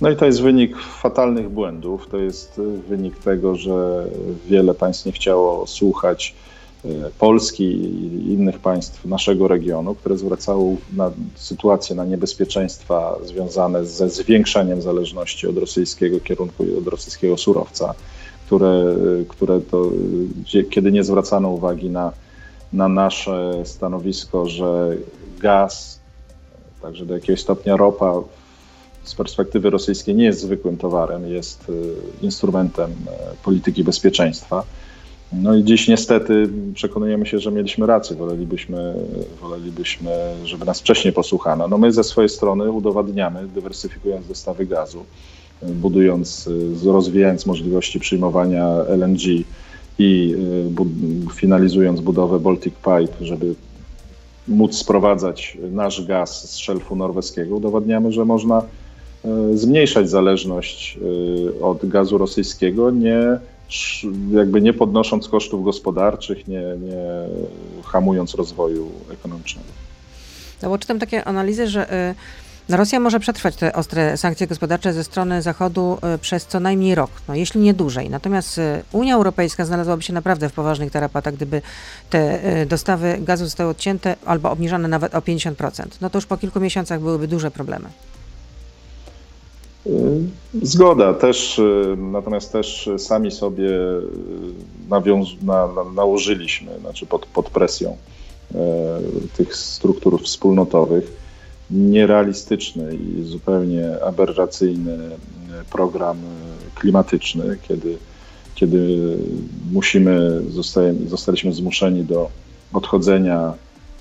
[0.00, 2.06] No i to jest wynik fatalnych błędów.
[2.10, 4.04] To jest y, wynik tego, że
[4.48, 6.34] wiele państw nie chciało słuchać
[6.84, 6.88] y,
[7.18, 14.82] Polski i innych państw naszego regionu, które zwracały na sytuację, na niebezpieczeństwa związane ze zwiększaniem
[14.82, 17.94] zależności od rosyjskiego kierunku i od rosyjskiego surowca,
[18.48, 18.96] które,
[19.28, 19.90] które to,
[20.70, 22.12] kiedy nie zwracano uwagi na,
[22.72, 24.96] na nasze stanowisko, że
[25.40, 26.00] gaz,
[26.82, 28.14] także do jakiegoś stopnia ropa
[29.04, 34.64] z perspektywy rosyjskiej nie jest zwykłym towarem, jest y, instrumentem e, polityki bezpieczeństwa.
[35.32, 38.16] No i dziś niestety przekonujemy się, że mieliśmy rację.
[38.16, 38.94] Wolelibyśmy,
[39.40, 40.10] wolelibyśmy,
[40.44, 41.68] żeby nas wcześniej posłuchano.
[41.68, 45.04] No my ze swojej strony udowadniamy, dywersyfikując dostawy gazu,
[45.62, 46.46] budując,
[46.86, 49.44] y, rozwijając możliwości przyjmowania LNG
[49.98, 50.34] i
[51.30, 53.54] y, finalizując budowę Baltic Pipe, żeby
[54.48, 60.98] móc sprowadzać nasz gaz z szelfu norweskiego, udowadniamy, że można e, zmniejszać zależność
[61.58, 63.38] e, od gazu rosyjskiego, nie,
[64.30, 67.02] jakby nie podnosząc kosztów gospodarczych, nie, nie
[67.84, 69.68] hamując rozwoju ekonomicznego.
[70.62, 72.14] No bo czytam takie analizy, że y,
[72.68, 76.94] no Rosja może przetrwać te ostre sankcje gospodarcze ze strony Zachodu y, przez co najmniej
[76.94, 78.10] rok, no jeśli nie dłużej.
[78.10, 81.62] Natomiast y, Unia Europejska znalazłaby się naprawdę w poważnych tarapatach, gdyby
[82.10, 85.86] te y, dostawy gazu zostały odcięte albo obniżone nawet o 50%.
[86.00, 87.88] No to już po kilku miesiącach byłyby duże problemy.
[90.62, 91.60] Zgoda, też,
[91.96, 93.70] natomiast też sami sobie
[94.88, 97.96] nawiąz, na, na, nałożyliśmy, znaczy pod, pod presją
[98.54, 98.56] e,
[99.36, 101.12] tych struktur wspólnotowych,
[101.70, 107.96] nierealistyczny i zupełnie aberracyjny e, program e, klimatyczny, kiedy,
[108.54, 108.98] kiedy
[109.72, 110.42] musimy,
[111.08, 112.30] zostaliśmy zmuszeni do
[112.72, 113.52] odchodzenia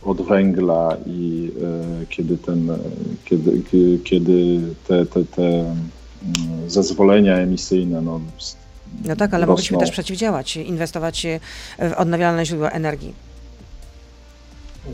[0.03, 1.51] od węgla i
[2.01, 2.69] e, kiedy, ten,
[3.25, 5.75] kiedy, kie- kiedy te, te, te mm,
[6.67, 8.21] zezwolenia emisyjne no,
[9.05, 9.51] No tak, ale rosną.
[9.53, 11.27] mogliśmy też przeciwdziałać, inwestować
[11.79, 13.13] w odnawialne źródła energii.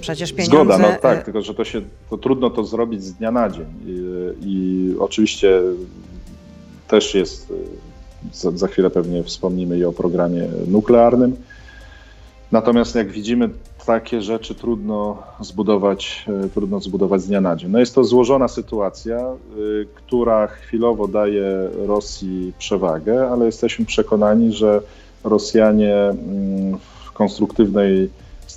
[0.02, 0.56] Przecież pieniądze...
[0.56, 3.66] Zgoda, no tak, tylko że to się, to trudno to zrobić z dnia na dzień
[3.86, 4.02] i,
[4.42, 5.62] i oczywiście
[6.88, 7.54] też jest,
[8.34, 11.36] za, za chwilę pewnie wspomnimy i o programie nuklearnym,
[12.52, 13.50] natomiast jak widzimy,
[13.86, 17.72] takie rzeczy trudno zbudować, trudno zbudować z dnia na dzień.
[17.72, 19.20] No jest to złożona sytuacja,
[19.96, 24.82] która chwilowo daje Rosji przewagę, ale jesteśmy przekonani, że
[25.24, 28.10] Rosjanie mm, w konstruktywnej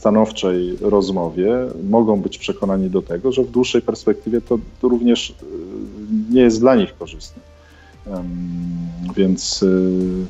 [0.07, 1.53] stanowczej rozmowie
[1.89, 5.35] mogą być przekonani do tego, że w dłuższej perspektywie to, również y,
[6.31, 7.43] nie jest dla nich korzystne.
[9.17, 10.27] Więc y,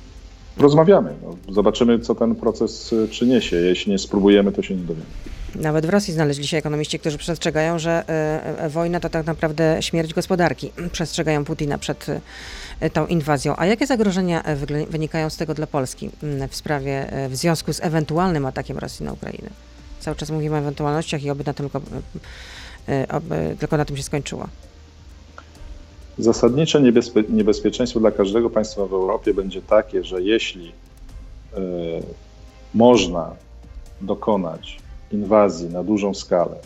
[0.56, 1.14] rozmawiamy.
[1.22, 3.56] No, zobaczymy, co ten proces y, przyniesie.
[3.56, 5.06] Jeśli nie spróbujemy, to się nie dowiemy.
[5.54, 8.04] Nawet w Rosji znaleźli się ekonomiści, którzy przestrzegają, że
[8.68, 10.72] wojna to tak naprawdę śmierć gospodarki.
[10.92, 12.06] Przestrzegają Putina przed
[12.92, 13.54] tą inwazją.
[13.56, 14.44] A jakie zagrożenia
[14.90, 16.10] wynikają z tego dla Polski
[16.50, 19.65] w sprawie, w związku z ewentualnym atakiem Rosji na Ukrainę?
[20.00, 21.80] Cały czas mówimy o ewentualnościach i oby na tylko,
[23.08, 24.48] oby tylko na tym się skończyło.
[26.18, 30.72] Zasadnicze niebezpie niebezpieczeństwo dla każdego państwa w Europie będzie takie, że jeśli y,
[32.74, 33.36] można
[34.00, 34.78] dokonać
[35.12, 36.56] inwazji na dużą skalę,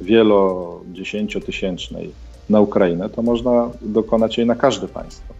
[0.00, 2.12] wielodziesięciotysięcznej
[2.50, 5.34] na Ukrainę, to można dokonać jej na każde państwo.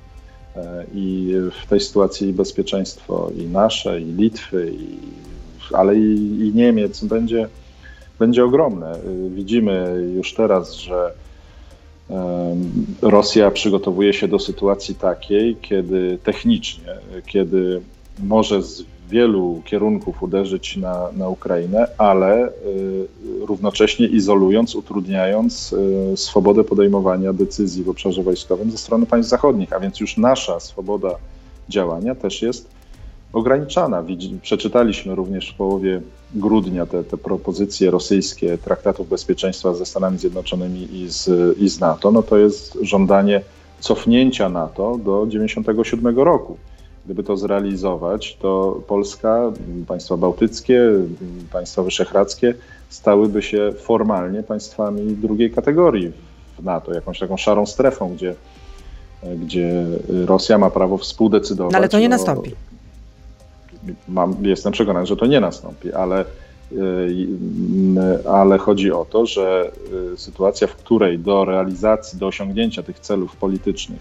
[0.94, 4.98] I w tej sytuacji bezpieczeństwo i nasze, i Litwy, i,
[5.72, 7.48] ale i, i Niemiec będzie,
[8.18, 8.96] będzie ogromne.
[8.96, 11.12] Y, widzimy już teraz, że
[13.02, 16.94] Rosja przygotowuje się do sytuacji takiej, kiedy technicznie,
[17.26, 17.80] kiedy
[18.18, 22.52] może z wielu kierunków uderzyć na, na Ukrainę, ale y,
[23.40, 25.72] równocześnie izolując, utrudniając
[26.12, 30.60] y, swobodę podejmowania decyzji w obszarze wojskowym ze strony państw zachodnich, a więc już nasza
[30.60, 31.10] swoboda
[31.68, 32.79] działania też jest
[33.32, 34.04] ograniczana.
[34.42, 36.00] Przeczytaliśmy również w połowie
[36.34, 42.10] grudnia te, te propozycje rosyjskie traktatów bezpieczeństwa ze Stanami Zjednoczonymi i z, i z NATO.
[42.10, 43.40] No to jest żądanie
[43.80, 46.56] cofnięcia NATO do 1997 roku.
[47.04, 49.52] Gdyby to zrealizować, to Polska,
[49.88, 50.82] państwa bałtyckie,
[51.52, 52.54] państwa wyszehradzkie
[52.88, 56.12] stałyby się formalnie państwami drugiej kategorii
[56.58, 58.34] w NATO, jakąś taką szarą strefą, gdzie,
[59.36, 61.72] gdzie Rosja ma prawo współdecydować.
[61.72, 62.54] No ale to nie nastąpi
[64.08, 66.24] mam, jestem przekonany, że to nie nastąpi, ale,
[66.72, 69.70] y, ale chodzi o to, że
[70.14, 74.00] y, sytuacja, w której do realizacji, do osiągnięcia tych celów politycznych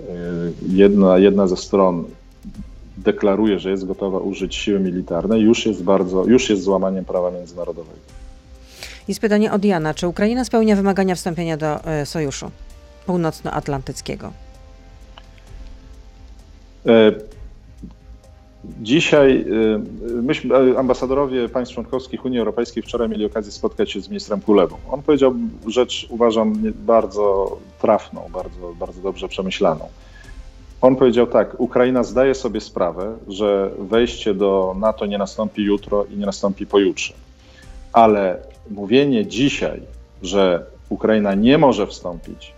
[0.00, 0.02] y,
[0.68, 2.04] jedna, jedna ze stron
[2.96, 7.98] deklaruje, że jest gotowa użyć siły militarnej, już jest bardzo, już jest złamaniem prawa międzynarodowego.
[9.08, 9.94] Jest pytanie od Jana.
[9.94, 12.50] Czy Ukraina spełnia wymagania wstąpienia do Sojuszu
[13.06, 14.32] Północnoatlantyckiego?
[16.86, 17.12] E,
[18.64, 19.44] Dzisiaj
[20.10, 24.40] y, myśmy, e, ambasadorowie państw członkowskich Unii Europejskiej wczoraj mieli okazję spotkać się z ministrem
[24.40, 24.76] Kulewą.
[24.90, 25.34] On powiedział
[25.66, 29.88] rzecz, uważam, bardzo trafną, bardzo, bardzo dobrze przemyślaną.
[30.80, 36.18] On powiedział tak: Ukraina zdaje sobie sprawę, że wejście do NATO nie nastąpi jutro i
[36.18, 37.14] nie nastąpi pojutrze.
[37.92, 38.38] Ale
[38.70, 39.82] mówienie dzisiaj,
[40.22, 42.52] że Ukraina nie może wstąpić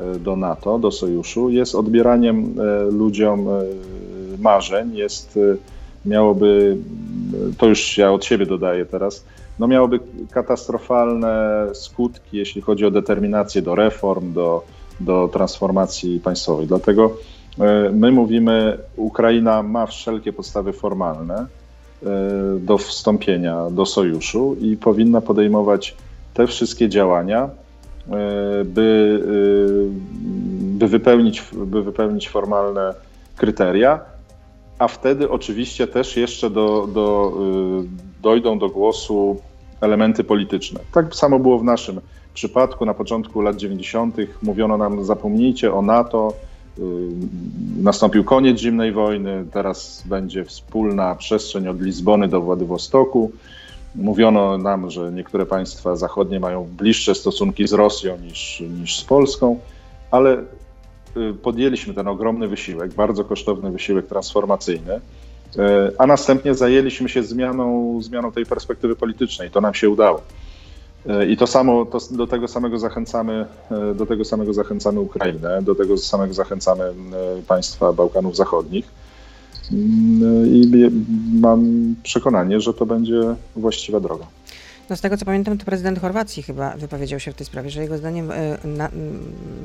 [0.00, 2.54] e, do NATO, do sojuszu, jest odbieraniem
[2.90, 3.48] ludziom
[4.38, 5.56] marzeń jest, y,
[6.06, 6.76] miałoby,
[7.58, 9.24] to już ja od siebie dodaję teraz,
[9.58, 14.64] no miałoby katastrofalne skutki, jeśli chodzi o determinację do reform, do,
[15.00, 16.66] do transformacji państwowej.
[16.66, 17.16] Dlatego
[17.58, 21.46] y, my mówimy, Ukraina ma wszelkie podstawy formalne
[22.02, 22.06] y,
[22.60, 25.96] do wstąpienia do sojuszu i powinna podejmować
[26.34, 27.50] te wszystkie działania,
[28.64, 29.22] by,
[30.78, 32.94] by, wypełnić, by wypełnić formalne
[33.36, 34.00] kryteria,
[34.78, 37.32] a wtedy oczywiście też jeszcze do, do,
[37.84, 39.36] y, dojdą do głosu
[39.80, 40.80] elementy polityczne.
[40.92, 42.00] Tak samo było w naszym
[42.34, 42.86] przypadku.
[42.86, 44.16] Na początku lat 90.
[44.42, 46.32] mówiono nam: zapomnijcie o NATO.
[46.78, 46.82] Y,
[47.82, 53.32] nastąpił koniec zimnej wojny, teraz będzie wspólna przestrzeń od Lizbony do Władywostoku.
[53.94, 59.58] Mówiono nam, że niektóre państwa zachodnie mają bliższe stosunki z Rosją niż, niż z Polską,
[60.10, 60.44] ale
[61.42, 65.00] podjęliśmy ten ogromny wysiłek, bardzo kosztowny wysiłek transformacyjny, y,
[65.98, 69.50] a następnie zajęliśmy się zmianą, zmianą tej perspektywy politycznej.
[69.50, 70.22] To nam się udało.
[71.06, 73.46] Y, I to samo, to do tego samego zachęcamy,
[73.94, 76.84] do tego samego zachęcamy Ukrainę, do tego samego zachęcamy
[77.48, 78.88] państwa Bałkanów Zachodnich.
[80.46, 80.90] I
[81.40, 83.20] mam przekonanie, że to będzie
[83.56, 84.24] właściwa droga.
[84.90, 87.82] No z tego co pamiętam, to prezydent Chorwacji chyba wypowiedział się w tej sprawie, że
[87.82, 88.90] jego zdaniem y, na,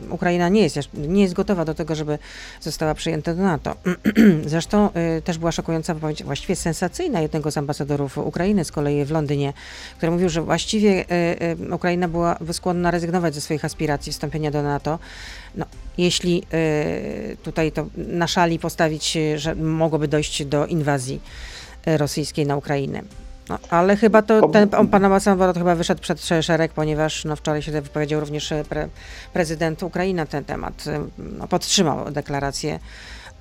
[0.10, 2.20] Ukraina nie jest, nie jest gotowa do tego, żeby
[2.62, 3.76] została przyjęta do NATO.
[4.46, 9.12] Zresztą y, też była szokująca wypowiedź, właściwie sensacyjna jednego z ambasadorów Ukrainy z kolei w
[9.12, 9.54] Londynie,
[9.98, 11.06] który mówił, że właściwie
[11.72, 15.00] Ukraina była skłonna rezygnować ze swoich aspiracji wstąpienia do NATO.
[15.56, 15.66] No,
[15.98, 16.44] jeśli
[17.44, 21.22] tutaj to na szali postawić, że mogłoby dojść do inwazji
[21.86, 23.04] rosyjskiej na Ukrainę.
[23.50, 27.72] No, ale chyba to ten pan ambasador chyba wyszedł przed szereg, ponieważ no, wczoraj się
[27.72, 28.88] wypowiedział również e, pre,
[29.34, 30.88] prezydent Ukrainy na ten temat.
[30.88, 32.80] E, no, podtrzymał deklarację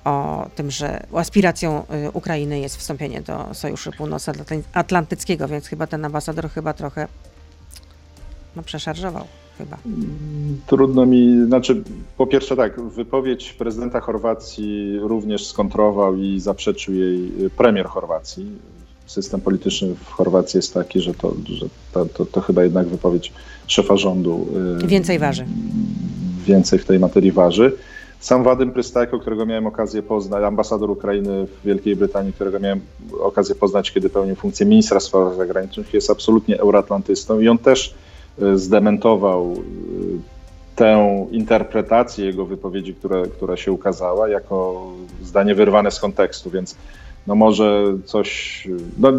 [0.03, 6.49] o tym, że aspiracją e, Ukrainy jest wstąpienie do Sojuszu Północnoatlantyckiego, więc chyba ten ambasador
[6.49, 7.07] chyba trochę
[8.55, 9.27] no, przeszarżował.
[9.57, 9.77] Chyba.
[10.67, 11.83] Trudno mi, znaczy
[12.17, 18.51] po pierwsze tak, wypowiedź prezydenta Chorwacji również skontrował i zaprzeczył jej premier Chorwacji
[19.05, 23.33] system polityczny w Chorwacji jest taki, że to, że to, to, to chyba jednak wypowiedź
[23.67, 24.47] szefa rządu.
[24.83, 25.45] Y, więcej waży.
[26.45, 27.73] Więcej w tej materii waży.
[28.19, 32.81] Sam Wadym Prystajko, którego miałem okazję poznać, ambasador Ukrainy w Wielkiej Brytanii, którego miałem
[33.19, 37.95] okazję poznać, kiedy pełnił funkcję ministra spraw zagranicznych, jest absolutnie euroatlantystą i on też
[38.41, 40.33] y, zdementował y,
[40.75, 44.87] tę interpretację jego wypowiedzi, która, która się ukazała, jako
[45.23, 46.75] zdanie wyrwane z kontekstu, więc
[47.27, 49.11] no może coś, no,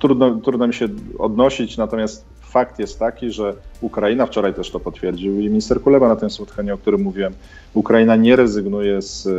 [0.00, 5.40] trudno, trudno mi się odnosić, natomiast fakt jest taki, że Ukraina, wczoraj też to potwierdził
[5.40, 7.34] i minister Kuleba na tym spotkaniu, o którym mówiłem,
[7.74, 9.30] Ukraina nie rezygnuje z e,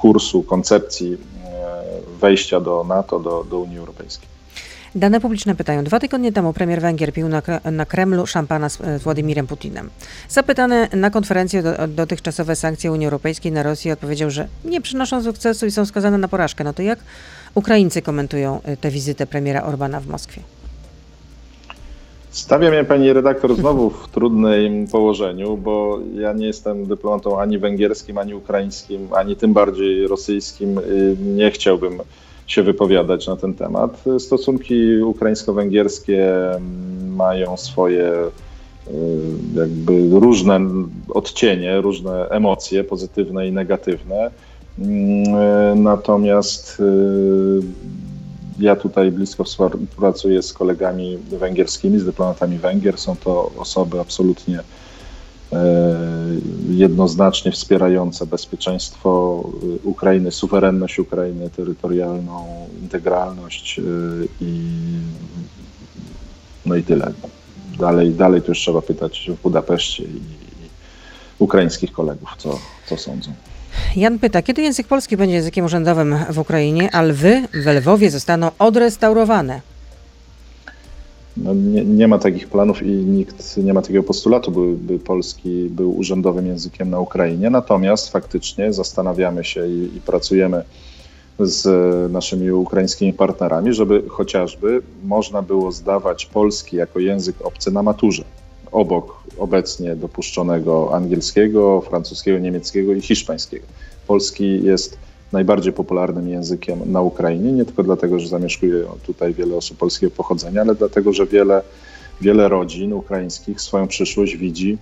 [0.00, 1.18] kursu, koncepcji e,
[2.20, 4.37] wejścia do NATO, do, do Unii Europejskiej.
[4.98, 5.84] Dane publiczne pytają.
[5.84, 9.90] Dwa tygodnie temu premier Węgier pił na, na Kremlu szampana z, z Władimirem Putinem.
[10.28, 15.66] Zapytany na konferencji o dotychczasowe sankcje Unii Europejskiej na Rosję odpowiedział, że nie przynoszą sukcesu
[15.66, 16.64] i są skazane na porażkę.
[16.64, 16.98] No to jak
[17.54, 20.42] Ukraińcy komentują y, tę wizytę premiera Orbana w Moskwie?
[22.30, 28.18] Stawia mnie pani redaktor znowu w trudnym położeniu, bo ja nie jestem dyplomatą ani węgierskim,
[28.18, 30.78] ani ukraińskim, ani tym bardziej rosyjskim.
[30.78, 32.00] Y, nie chciałbym
[32.48, 34.04] się wypowiadać na ten temat.
[34.18, 36.26] Stosunki ukraińsko-węgierskie
[37.16, 38.90] mają swoje y,
[39.54, 40.60] jakby różne
[41.08, 44.30] odcienie, różne emocje, pozytywne i negatywne.
[44.78, 47.62] Mm, natomiast y,
[48.58, 52.98] ja tutaj blisko współpracuję z kolegami węgierskimi, z dyplomatami Węgier.
[52.98, 54.60] Są to osoby absolutnie
[56.70, 59.42] jednoznacznie wspierające bezpieczeństwo
[59.84, 63.82] Ukrainy, suwerenność Ukrainy, terytorialną integralność e,
[64.40, 64.62] i
[66.66, 67.12] no i tyle.
[67.78, 70.68] Dalej, dalej to już trzeba pytać w Budapeszcie i, i
[71.38, 72.58] ukraińskich kolegów, co,
[72.88, 73.32] co sądzą.
[73.96, 78.50] Jan pyta, kiedy język polski będzie językiem urzędowym w Ukrainie, a lwy w Lwowie zostaną
[78.58, 79.60] odrestaurowane?
[81.42, 85.68] No nie, nie, ma takich planów i nikt nie ma takiego postulatu, by, by, polski
[85.70, 87.50] był urzędowym językiem na Ukrainie.
[87.50, 90.64] Natomiast faktycznie zastanawiamy się i, i pracujemy
[91.38, 98.24] z naszymi ukraińskimi partnerami, żeby chociażby można było zdawać polski jako język obcy na maturze,
[98.72, 103.66] obok obecnie dopuszczonego angielskiego, francuskiego, niemieckiego i hiszpańskiego.
[104.06, 104.98] Polski jest
[105.32, 110.60] najbardziej popularnym językiem na Ukrainie, nie tylko dlatego, że zamieszkuje tutaj wiele osób polskiego pochodzenia,
[110.60, 111.62] ale dlatego, że wiele,
[112.20, 114.78] wiele rodzin ukraińskich swoją przyszłość widzi,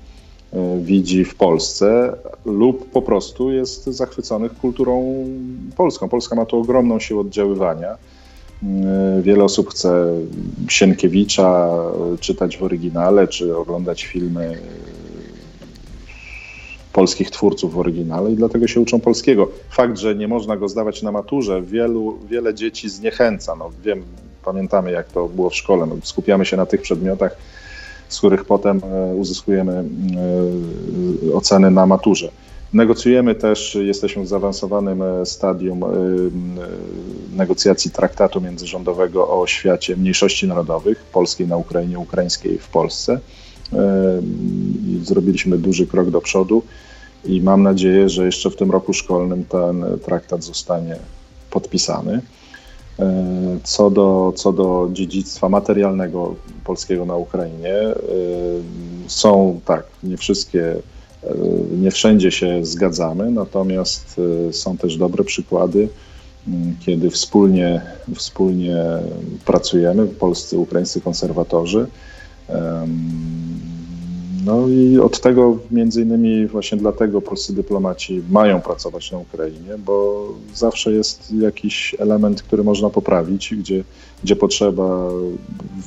[0.52, 5.24] e, widzi w Polsce lub po prostu jest zachwyconych kulturą
[5.76, 6.08] polską.
[6.08, 7.90] Polska ma tu ogromną siłę oddziaływania.
[8.62, 10.06] E, wiele osób chce
[10.68, 11.68] Sienkiewicza
[12.20, 14.58] czytać w oryginale, czy oglądać filmy
[16.96, 19.48] polskich twórców w oryginale i dlatego się uczą polskiego.
[19.70, 23.56] Fakt, że nie można go zdawać na maturze, wielu, wiele dzieci zniechęca.
[23.56, 24.04] No, wiem,
[24.44, 25.86] pamiętamy jak to było w szkole.
[25.86, 27.36] No, skupiamy się na tych przedmiotach,
[28.08, 29.84] z których potem e, uzyskujemy
[31.30, 32.28] e, oceny na maturze.
[32.72, 35.84] Negocjujemy też, jesteśmy w zaawansowanym e, stadium
[37.36, 43.20] negocjacji traktatu międzyrządowego o świecie mniejszości narodowych, polskiej na Ukrainie, ukraińskiej w Polsce.
[45.02, 46.62] Zrobiliśmy duży krok do przodu
[47.28, 50.96] i mam nadzieję, że jeszcze w tym roku szkolnym ten traktat zostanie
[51.50, 52.20] podpisany.
[52.98, 56.34] E, co do, co do dziedzictwa materialnego
[56.64, 57.94] polskiego na Ukrainie, e,
[59.06, 60.76] są tak, nie wszystkie,
[61.24, 61.34] e,
[61.80, 64.20] nie wszędzie się zgadzamy, natomiast
[64.52, 65.88] są też dobre przykłady,
[66.80, 67.80] kiedy wspólnie,
[68.14, 68.76] wspólnie
[69.44, 71.86] pracujemy, polscy, ukraińscy konserwatorzy
[74.46, 80.26] No i od tego, między innymi właśnie dlatego polscy dyplomaci mają pracować na Ukrainie, bo
[80.54, 83.84] zawsze jest jakiś element, który można poprawić, gdzie,
[84.24, 85.08] gdzie potrzeba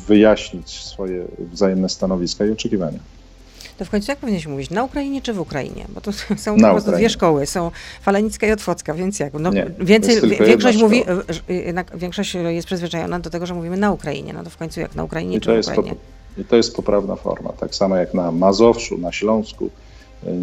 [0.07, 2.99] wyjaśnić swoje wzajemne stanowiska i oczekiwania.
[3.78, 4.70] To w końcu jak powinniśmy mówić?
[4.70, 5.86] Na Ukrainie czy w Ukrainie?
[5.89, 6.12] Bo to
[6.45, 7.45] są Na po prostu dwie szkoły.
[7.45, 9.34] Są Falenicka i Otwocka, więc jak?
[9.34, 11.03] No, Nie, więcej, większość mówi,
[11.49, 14.34] jednak większość jest przyzwyczajona do tego, że mówimy na Ukrainie.
[14.34, 15.95] No to w końcu jak na Ukrainie I czy w Ukrainie?
[16.38, 17.49] I to jest poprawna forma.
[17.53, 19.69] Tak samo jak na Mazowszu, na Śląsku.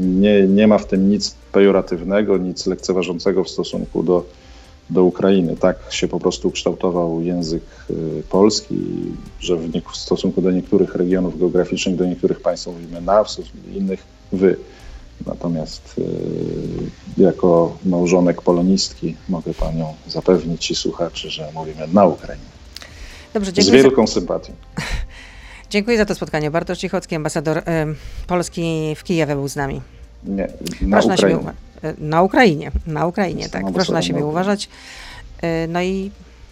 [0.01, 4.25] Nie, nie ma w tym nic pejoratywnego, nic lekceważącego w stosunku do,
[4.91, 5.57] do Ukrainy.
[5.57, 8.77] Tak się po prostu kształtował język y, polski,
[9.41, 13.31] że w, nie- w stosunku do niektórych regionów geograficznych, do niektórych państw mówimy na, w
[13.31, 14.57] stosunku do innych wy.
[15.27, 22.45] Natomiast y, jako małżonek polonistki mogę panią zapewnić i słuchaczy, że mówimy na Ukrainie.
[23.35, 24.53] Dobrze, Z za, wielką sympatią.
[25.71, 26.51] dziękuję za to spotkanie.
[26.51, 27.63] Bartosz Cichocki, ambasador
[28.27, 29.81] Polski w Kijowie był z nami.
[30.25, 30.49] Nie,
[30.81, 31.59] na Proszę na siebie Ukrainie.
[31.83, 33.63] e, Na Ukrainie, na Ukrainie, tak.
[33.75, 34.31] Proszę na siebie Ukrainie.
[34.31, 34.69] uważać.
[35.43, 36.11] E, No i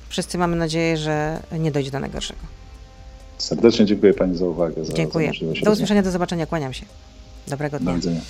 [0.08, 2.40] wszyscy mamy nadzieję, że nie dojdzie do najgorszego.
[3.38, 4.84] Serdecznie dziękuję Pani za uwagę.
[4.84, 5.32] Za, Dziękuję.
[5.60, 6.84] Za Do usłyszenia, do zobaczenia, kłaniam się.
[7.48, 7.94] Dobrego Do dnia.
[7.94, 8.20] widzenia.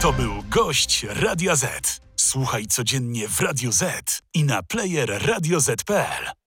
[0.00, 2.00] To był gość Radia Z.
[2.16, 3.84] Słuchaj codziennie w Radio Z
[4.34, 6.38] i na player radioz.pl.